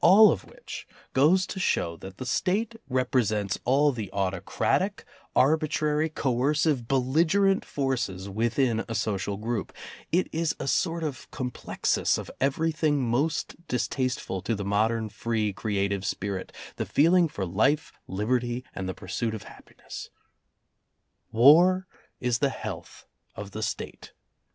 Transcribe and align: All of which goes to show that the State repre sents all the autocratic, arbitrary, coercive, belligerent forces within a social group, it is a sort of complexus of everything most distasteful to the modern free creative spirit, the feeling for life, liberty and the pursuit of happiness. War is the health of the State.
All 0.00 0.32
of 0.32 0.46
which 0.46 0.88
goes 1.12 1.46
to 1.48 1.60
show 1.60 1.98
that 1.98 2.16
the 2.16 2.24
State 2.24 2.76
repre 2.90 3.26
sents 3.26 3.58
all 3.66 3.92
the 3.92 4.10
autocratic, 4.10 5.04
arbitrary, 5.36 6.08
coercive, 6.08 6.88
belligerent 6.88 7.62
forces 7.66 8.26
within 8.26 8.86
a 8.88 8.94
social 8.94 9.36
group, 9.36 9.74
it 10.10 10.28
is 10.32 10.56
a 10.58 10.66
sort 10.66 11.04
of 11.04 11.30
complexus 11.30 12.16
of 12.16 12.30
everything 12.40 13.06
most 13.06 13.54
distasteful 13.68 14.40
to 14.40 14.54
the 14.54 14.64
modern 14.64 15.10
free 15.10 15.52
creative 15.52 16.06
spirit, 16.06 16.52
the 16.76 16.86
feeling 16.86 17.28
for 17.28 17.44
life, 17.44 17.92
liberty 18.08 18.64
and 18.74 18.88
the 18.88 18.94
pursuit 18.94 19.34
of 19.34 19.42
happiness. 19.42 20.08
War 21.32 21.86
is 22.18 22.38
the 22.38 22.48
health 22.48 23.04
of 23.36 23.50
the 23.50 23.62
State. 23.62 24.14